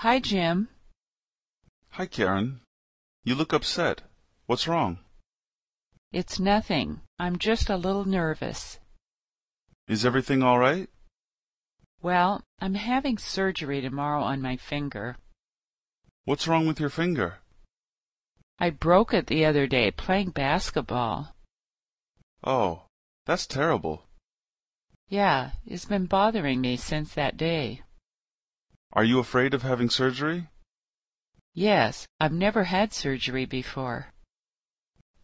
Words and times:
Hi, 0.00 0.18
Jim. 0.18 0.68
Hi, 1.92 2.04
Karen. 2.04 2.60
You 3.24 3.34
look 3.34 3.54
upset. 3.54 4.02
What's 4.44 4.68
wrong? 4.68 4.98
It's 6.12 6.38
nothing. 6.38 7.00
I'm 7.18 7.38
just 7.38 7.70
a 7.70 7.78
little 7.78 8.04
nervous. 8.04 8.78
Is 9.88 10.04
everything 10.04 10.42
all 10.42 10.58
right? 10.58 10.90
Well, 12.02 12.42
I'm 12.60 12.74
having 12.74 13.16
surgery 13.16 13.80
tomorrow 13.80 14.22
on 14.22 14.42
my 14.42 14.58
finger. 14.58 15.16
What's 16.26 16.46
wrong 16.46 16.66
with 16.66 16.78
your 16.78 16.90
finger? 16.90 17.38
I 18.58 18.68
broke 18.68 19.14
it 19.14 19.28
the 19.28 19.46
other 19.46 19.66
day 19.66 19.90
playing 19.90 20.32
basketball. 20.32 21.34
Oh, 22.44 22.82
that's 23.24 23.46
terrible. 23.46 24.04
Yeah, 25.08 25.52
it's 25.64 25.86
been 25.86 26.04
bothering 26.04 26.60
me 26.60 26.76
since 26.76 27.14
that 27.14 27.38
day. 27.38 27.80
Are 28.96 29.04
you 29.04 29.18
afraid 29.18 29.52
of 29.52 29.60
having 29.60 29.90
surgery? 29.90 30.48
Yes, 31.52 32.06
I've 32.18 32.32
never 32.32 32.64
had 32.64 32.94
surgery 32.94 33.44
before. 33.44 34.14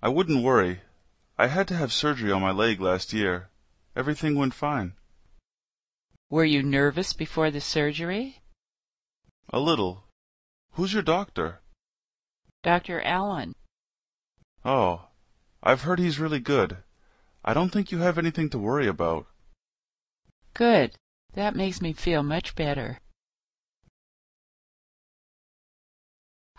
I 0.02 0.10
wouldn't 0.10 0.44
worry. 0.44 0.82
I 1.38 1.46
had 1.46 1.68
to 1.68 1.76
have 1.76 1.90
surgery 1.90 2.30
on 2.30 2.42
my 2.42 2.50
leg 2.50 2.82
last 2.82 3.14
year. 3.14 3.48
Everything 3.96 4.36
went 4.36 4.52
fine. 4.52 4.92
Were 6.28 6.44
you 6.44 6.62
nervous 6.62 7.14
before 7.14 7.50
the 7.50 7.62
surgery? 7.62 8.42
A 9.48 9.58
little. 9.58 10.04
Who's 10.72 10.92
your 10.92 11.02
doctor? 11.02 11.62
Dr. 12.62 13.00
Allen. 13.00 13.54
Oh, 14.66 15.08
I've 15.62 15.84
heard 15.84 15.98
he's 15.98 16.20
really 16.20 16.40
good. 16.40 16.76
I 17.42 17.54
don't 17.54 17.70
think 17.72 17.90
you 17.90 18.00
have 18.00 18.18
anything 18.18 18.50
to 18.50 18.58
worry 18.58 18.86
about. 18.86 19.28
Good. 20.52 20.94
That 21.32 21.56
makes 21.56 21.80
me 21.80 21.94
feel 21.94 22.22
much 22.22 22.54
better. 22.54 22.98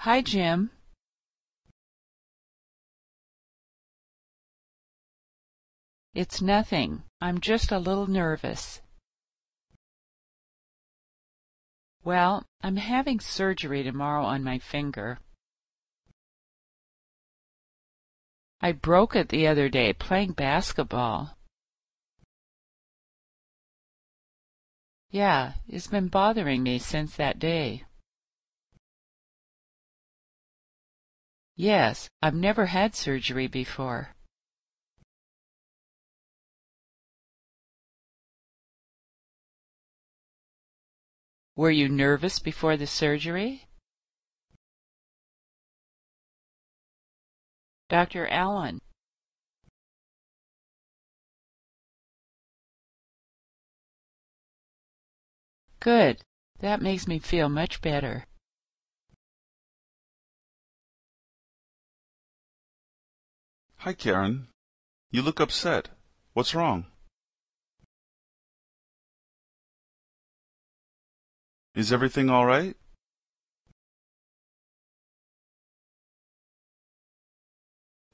Hi, 0.03 0.21
Jim. 0.21 0.69
It's 6.13 6.41
nothing. 6.41 7.03
I'm 7.21 7.39
just 7.39 7.71
a 7.71 7.79
little 7.79 8.07
nervous. 8.07 8.81
Well, 12.03 12.43
I'm 12.61 12.75
having 12.75 13.21
surgery 13.21 13.81
tomorrow 13.81 14.25
on 14.25 14.43
my 14.43 14.59
finger. 14.59 15.19
I 18.59 18.73
broke 18.73 19.15
it 19.15 19.29
the 19.29 19.47
other 19.47 19.69
day 19.69 19.93
playing 19.93 20.33
basketball. 20.33 21.37
Yeah, 25.09 25.53
it's 25.65 25.87
been 25.87 26.09
bothering 26.09 26.61
me 26.61 26.77
since 26.77 27.15
that 27.15 27.39
day. 27.39 27.85
Yes, 31.55 32.09
I've 32.21 32.33
never 32.33 32.65
had 32.65 32.95
surgery 32.95 33.47
before. 33.47 34.15
Were 41.55 41.69
you 41.69 41.87
nervous 41.87 42.39
before 42.39 42.75
the 42.75 42.87
surgery? 42.87 43.67
Dr. 47.89 48.27
Allen. 48.27 48.79
Good. 55.79 56.23
That 56.61 56.81
makes 56.81 57.07
me 57.07 57.19
feel 57.19 57.49
much 57.49 57.81
better. 57.81 58.25
Hi, 63.83 63.91
Karen. 63.91 64.47
You 65.11 65.21
look 65.21 65.41
upset. 65.41 65.89
What's 66.31 66.55
wrong? 66.55 66.85
Is 71.75 71.91
everything 71.91 72.29
all 72.29 72.45
right? 72.45 72.77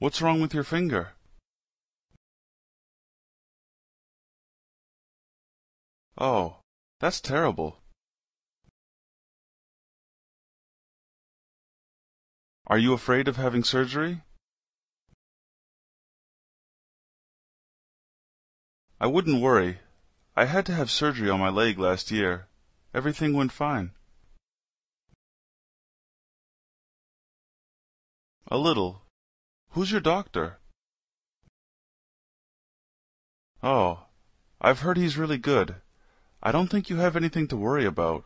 What's 0.00 0.20
wrong 0.20 0.40
with 0.40 0.52
your 0.52 0.64
finger? 0.64 1.12
Oh, 6.18 6.56
that's 6.98 7.20
terrible. 7.20 7.78
Are 12.66 12.78
you 12.78 12.92
afraid 12.92 13.28
of 13.28 13.36
having 13.36 13.62
surgery? 13.62 14.22
I 19.02 19.06
wouldn't 19.06 19.40
worry. 19.40 19.78
I 20.36 20.44
had 20.44 20.66
to 20.66 20.74
have 20.74 20.90
surgery 20.90 21.30
on 21.30 21.40
my 21.40 21.48
leg 21.48 21.78
last 21.78 22.10
year. 22.10 22.48
Everything 22.92 23.32
went 23.32 23.50
fine. 23.50 23.92
A 28.48 28.58
little. 28.58 29.02
Who's 29.70 29.90
your 29.90 30.02
doctor? 30.02 30.58
Oh, 33.62 34.06
I've 34.60 34.80
heard 34.80 34.98
he's 34.98 35.16
really 35.16 35.38
good. 35.38 35.76
I 36.42 36.52
don't 36.52 36.68
think 36.68 36.90
you 36.90 36.96
have 36.96 37.16
anything 37.16 37.48
to 37.48 37.56
worry 37.56 37.86
about. 37.86 38.24